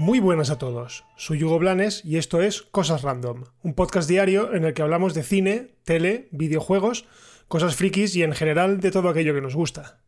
[0.00, 4.54] Muy buenas a todos, soy Hugo Blanes y esto es Cosas Random, un podcast diario
[4.54, 7.04] en el que hablamos de cine, tele, videojuegos,
[7.48, 10.00] cosas frikis y en general de todo aquello que nos gusta.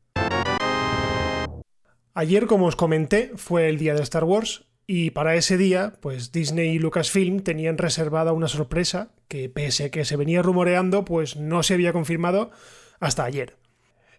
[2.14, 6.32] Ayer, como os comenté, fue el día de Star Wars y para ese día, pues
[6.32, 11.36] Disney y Lucasfilm tenían reservada una sorpresa que pese a que se venía rumoreando, pues
[11.36, 12.50] no se había confirmado
[13.00, 13.56] hasta ayer.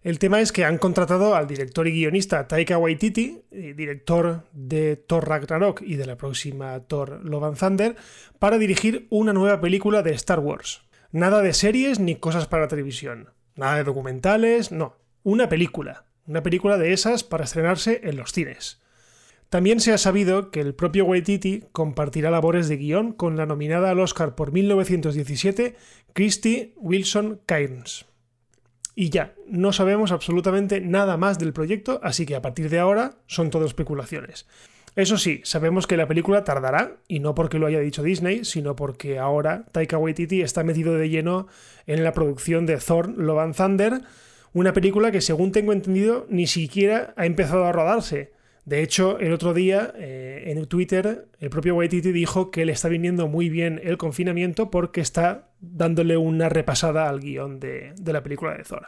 [0.03, 4.97] El tema es que han contratado al director y guionista Taika Waititi, eh, director de
[4.97, 7.95] Thor Ragnarok y de la próxima Thor Love and Thunder,
[8.37, 10.81] para dirigir una nueva película de Star Wars.
[11.13, 13.29] Nada de series ni cosas para televisión.
[13.55, 14.97] Nada de documentales, no.
[15.23, 16.05] Una película.
[16.25, 18.82] Una película de esas para estrenarse en los cines.
[19.53, 23.91] También se ha sabido que el propio Waititi compartirá labores de guion con la nominada
[23.91, 25.75] al Oscar por 1917,
[26.13, 28.07] Christy Wilson Cairns.
[28.95, 33.19] Y ya, no sabemos absolutamente nada más del proyecto, así que a partir de ahora
[33.27, 34.47] son todo especulaciones.
[34.95, 38.75] Eso sí, sabemos que la película tardará, y no porque lo haya dicho Disney, sino
[38.75, 41.45] porque ahora Taika Waititi está metido de lleno
[41.85, 44.01] en la producción de Thor Love and Thunder,
[44.51, 48.33] una película que según tengo entendido ni siquiera ha empezado a rodarse.
[48.65, 52.87] De hecho, el otro día eh, en Twitter el propio Waititi dijo que le está
[52.87, 58.23] viniendo muy bien el confinamiento porque está dándole una repasada al guion de, de la
[58.23, 58.87] película de Thor.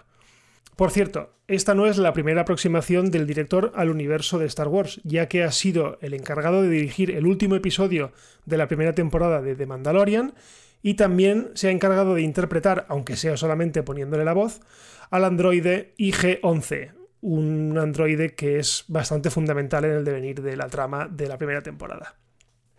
[0.78, 5.00] Por cierto, esta no es la primera aproximación del director al universo de Star Wars,
[5.04, 8.12] ya que ha sido el encargado de dirigir el último episodio
[8.46, 10.34] de la primera temporada de The Mandalorian
[10.82, 14.62] y también se ha encargado de interpretar, aunque sea solamente poniéndole la voz,
[15.10, 21.08] al androide IG-11, un androide que es bastante fundamental en el devenir de la trama
[21.08, 22.16] de la primera temporada.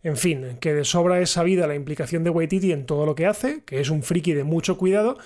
[0.02, 3.26] En fin, que de sobra es sabida la implicación de Waititi en todo lo que
[3.26, 5.18] hace, que es un friki de mucho cuidado,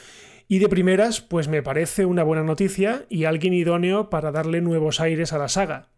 [0.48, 5.00] y de primeras, pues me parece una buena noticia y alguien idóneo para darle nuevos
[5.00, 5.90] aires a la saga.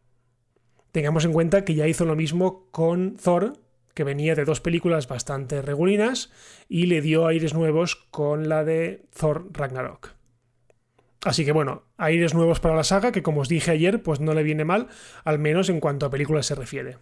[0.91, 3.55] Tengamos en cuenta que ya hizo lo mismo con Thor,
[3.95, 6.31] que venía de dos películas bastante regulinas,
[6.69, 10.22] y le dio aires nuevos con la de Thor Ragnarok.
[11.25, 14.35] Así que bueno, aires nuevos para la saga que como os dije ayer, pues no
[14.35, 14.89] le viene mal,
[15.25, 16.99] al menos en cuanto a películas se refiere.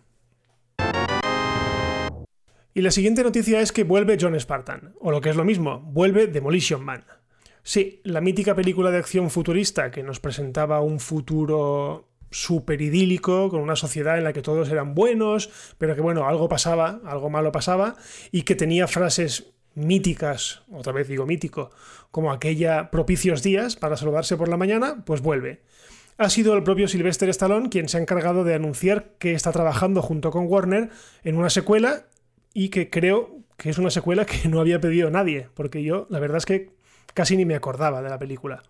[2.72, 5.80] Y la siguiente noticia es que vuelve John Spartan, o lo que es lo mismo,
[5.80, 7.04] vuelve Demolition Man.
[7.62, 13.60] Sí, la mítica película de acción futurista que nos presentaba un futuro súper idílico, con
[13.60, 17.52] una sociedad en la que todos eran buenos, pero que bueno, algo pasaba, algo malo
[17.52, 17.96] pasaba,
[18.30, 21.70] y que tenía frases míticas, otra vez digo mítico,
[22.10, 25.62] como aquella propicios días para saludarse por la mañana, pues vuelve.
[26.18, 30.02] Ha sido el propio Sylvester Stallone quien se ha encargado de anunciar que está trabajando
[30.02, 30.90] junto con Warner
[31.24, 32.06] en una secuela
[32.52, 36.18] y que creo que es una secuela que no había pedido nadie, porque yo la
[36.18, 36.70] verdad es que
[37.14, 38.62] casi ni me acordaba de la película.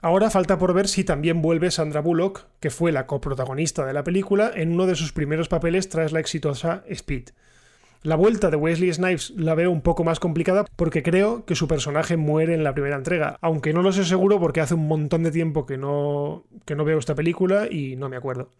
[0.00, 4.02] Ahora falta por ver si también vuelve Sandra Bullock, que fue la coprotagonista de la
[4.02, 7.30] película, en uno de sus primeros papeles tras la exitosa Speed.
[8.02, 11.68] La vuelta de Wesley Snipes la veo un poco más complicada porque creo que su
[11.68, 15.22] personaje muere en la primera entrega, aunque no lo sé seguro porque hace un montón
[15.22, 18.50] de tiempo que no, que no veo esta película y no me acuerdo.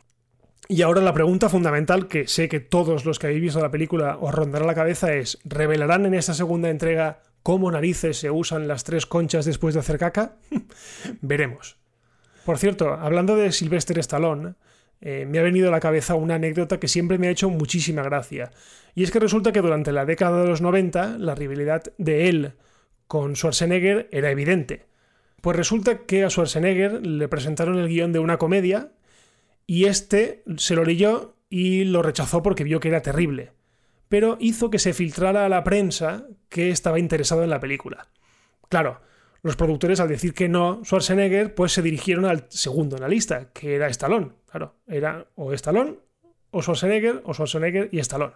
[0.68, 4.16] Y ahora la pregunta fundamental que sé que todos los que habéis visto la película
[4.20, 8.84] os rondará la cabeza es, ¿revelarán en esta segunda entrega cómo narices se usan las
[8.84, 10.36] tres conchas después de hacer caca?
[11.20, 11.78] Veremos.
[12.44, 14.54] Por cierto, hablando de Sylvester Stallone,
[15.04, 18.02] eh, me ha venido a la cabeza una anécdota que siempre me ha hecho muchísima
[18.02, 18.52] gracia.
[18.94, 22.52] Y es que resulta que durante la década de los 90 la rivalidad de él
[23.08, 24.86] con Schwarzenegger era evidente.
[25.40, 28.92] Pues resulta que a Schwarzenegger le presentaron el guion de una comedia
[29.66, 33.50] y este se lo leyó y lo rechazó porque vio que era terrible.
[34.08, 38.06] Pero hizo que se filtrara a la prensa que estaba interesado en la película.
[38.68, 39.00] Claro,
[39.42, 43.50] los productores, al decir que no Schwarzenegger, pues se dirigieron al segundo en la lista,
[43.52, 44.41] que era Stallone.
[44.52, 45.96] Claro, era o Stallone,
[46.50, 48.34] o Schwarzenegger, o Schwarzenegger y Stallone.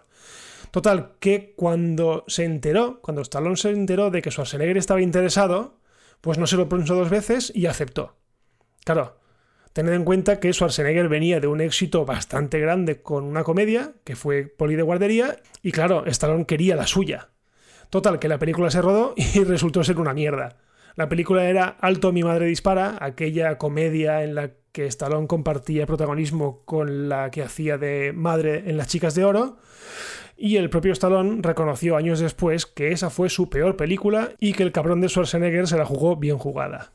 [0.71, 5.77] Total, que cuando se enteró, cuando Stallone se enteró de que Schwarzenegger estaba interesado,
[6.19, 8.15] pues no se lo pensó dos veces y aceptó.
[8.83, 9.19] Claro,
[9.73, 14.15] tened en cuenta que Schwarzenegger venía de un éxito bastante grande con una comedia, que
[14.15, 17.29] fue Poli de Guardería, y claro, Stallone quería la suya.
[17.91, 20.57] Total, que la película se rodó y resultó ser una mierda.
[20.95, 26.61] La película era Alto mi madre dispara, aquella comedia en la que Stallone compartía protagonismo
[26.63, 29.57] con la que hacía de madre en Las Chicas de Oro.
[30.37, 34.61] Y el propio Stallone reconoció años después que esa fue su peor película y que
[34.61, 36.91] el cabrón de Schwarzenegger se la jugó bien jugada.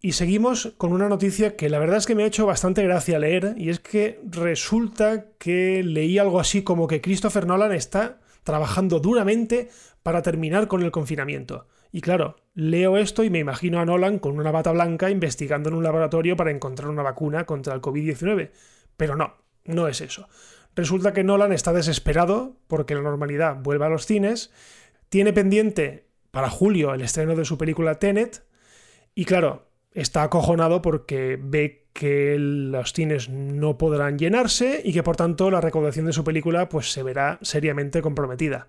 [0.00, 3.18] Y seguimos con una noticia que la verdad es que me ha hecho bastante gracia
[3.18, 9.00] leer, y es que resulta que leí algo así como que Christopher Nolan está trabajando
[9.00, 9.68] duramente
[10.04, 11.66] para terminar con el confinamiento.
[11.90, 15.74] Y claro, leo esto y me imagino a Nolan con una bata blanca investigando en
[15.74, 18.50] un laboratorio para encontrar una vacuna contra el COVID-19.
[18.96, 20.28] Pero no, no es eso.
[20.74, 24.52] Resulta que Nolan está desesperado porque la normalidad vuelva a los cines,
[25.08, 28.44] tiene pendiente para julio el estreno de su película Tenet,
[29.14, 35.16] y claro, está acojonado porque ve que los cines no podrán llenarse y que por
[35.16, 38.68] tanto la recaudación de su película pues se verá seriamente comprometida.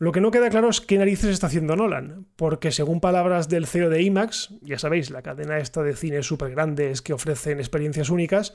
[0.00, 3.66] Lo que no queda claro es qué narices está haciendo Nolan, porque según palabras del
[3.66, 8.08] CEO de IMAX, ya sabéis, la cadena esta de cines súper grandes que ofrecen experiencias
[8.08, 8.54] únicas,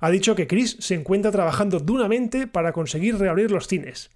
[0.00, 4.10] ha dicho que Chris se encuentra trabajando duramente para conseguir reabrir los cines.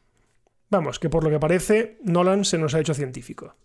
[0.69, 3.57] Vamos, que por lo que parece, Nolan se nos ha hecho científico.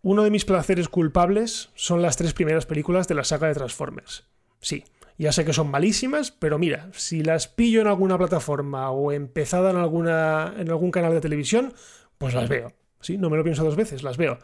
[0.00, 4.24] Uno de mis placeres culpables son las tres primeras películas de la saga de Transformers.
[4.60, 4.84] Sí,
[5.22, 9.70] ya sé que son malísimas, pero mira, si las pillo en alguna plataforma o empezada
[9.70, 11.74] en, alguna, en algún canal de televisión,
[12.16, 12.72] pues las veo.
[13.00, 14.38] Sí, no me lo pienso dos veces, las veo.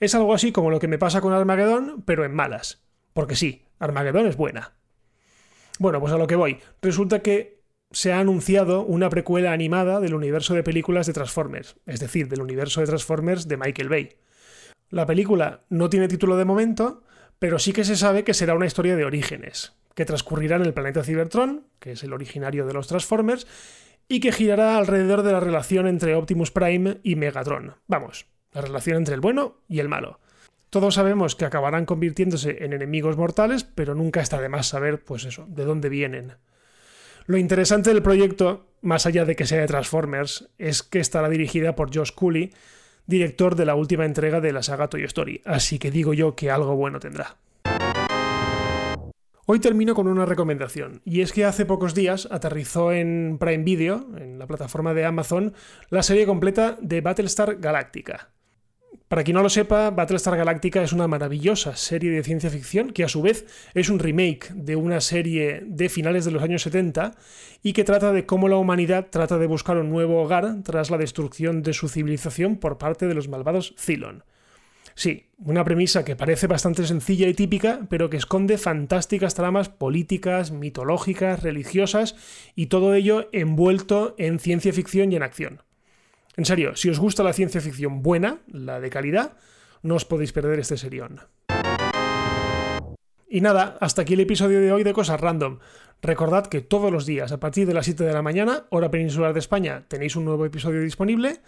[0.00, 2.82] Es algo así como lo que me pasa con Armageddon, pero en malas.
[3.14, 4.74] Porque sí, Armageddon es buena.
[5.78, 6.58] Bueno, pues a lo que voy.
[6.82, 12.00] Resulta que se ha anunciado una precuela animada del universo de películas de Transformers, es
[12.00, 14.10] decir, del universo de Transformers de Michael Bay.
[14.90, 17.02] La película no tiene título de momento,
[17.38, 20.74] pero sí que se sabe que será una historia de orígenes, que transcurrirá en el
[20.74, 23.48] planeta Cybertron, que es el originario de los Transformers,
[24.06, 27.74] y que girará alrededor de la relación entre Optimus Prime y Megatron.
[27.88, 30.20] Vamos, la relación entre el bueno y el malo.
[30.70, 35.24] Todos sabemos que acabarán convirtiéndose en enemigos mortales, pero nunca está de más saber, pues
[35.24, 36.34] eso, de dónde vienen.
[37.26, 41.74] Lo interesante del proyecto, más allá de que sea de Transformers, es que estará dirigida
[41.74, 42.52] por Josh Cooley,
[43.06, 46.52] director de la última entrega de la saga Toy Story, así que digo yo que
[46.52, 47.36] algo bueno tendrá.
[49.50, 54.06] Hoy termino con una recomendación, y es que hace pocos días aterrizó en Prime Video,
[54.18, 55.54] en la plataforma de Amazon,
[55.88, 58.28] la serie completa de Battlestar Galactica.
[59.08, 63.04] Para quien no lo sepa, Battlestar Galactica es una maravillosa serie de ciencia ficción que
[63.04, 67.12] a su vez es un remake de una serie de finales de los años 70
[67.62, 70.98] y que trata de cómo la humanidad trata de buscar un nuevo hogar tras la
[70.98, 74.24] destrucción de su civilización por parte de los malvados Cylon.
[74.98, 80.50] Sí, una premisa que parece bastante sencilla y típica, pero que esconde fantásticas tramas políticas,
[80.50, 82.16] mitológicas, religiosas
[82.56, 85.62] y todo ello envuelto en ciencia ficción y en acción.
[86.36, 89.36] En serio, si os gusta la ciencia ficción buena, la de calidad,
[89.82, 91.20] no os podéis perder este serión.
[93.28, 95.60] Y nada, hasta aquí el episodio de hoy de Cosas Random.
[96.02, 99.32] Recordad que todos los días, a partir de las 7 de la mañana, hora peninsular
[99.32, 101.40] de España, tenéis un nuevo episodio disponible.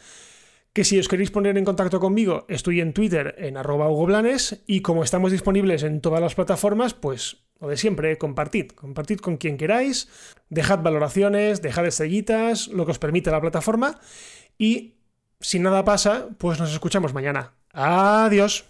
[0.73, 4.83] Que si os queréis poner en contacto conmigo, estoy en Twitter en arroba hugoblanes y
[4.83, 9.57] como estamos disponibles en todas las plataformas, pues lo de siempre, compartid, compartid con quien
[9.57, 10.09] queráis,
[10.49, 14.01] dejad valoraciones, dejad estrellitas, lo que os permite la plataforma
[14.59, 14.95] y
[15.41, 17.53] si nada pasa, pues nos escuchamos mañana.
[17.73, 18.65] Adiós.